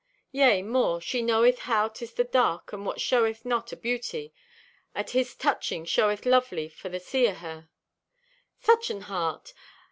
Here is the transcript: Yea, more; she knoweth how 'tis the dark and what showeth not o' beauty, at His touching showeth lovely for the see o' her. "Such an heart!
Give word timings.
Yea, 0.31 0.63
more; 0.63 0.99
she 0.99 1.21
knoweth 1.21 1.59
how 1.59 1.87
'tis 1.87 2.13
the 2.13 2.23
dark 2.23 2.73
and 2.73 2.87
what 2.87 2.99
showeth 2.99 3.45
not 3.45 3.71
o' 3.71 3.75
beauty, 3.75 4.33
at 4.95 5.11
His 5.11 5.35
touching 5.35 5.85
showeth 5.85 6.25
lovely 6.25 6.69
for 6.69 6.89
the 6.89 6.99
see 6.99 7.27
o' 7.27 7.35
her. 7.35 7.69
"Such 8.59 8.89
an 8.89 9.01
heart! 9.01 9.53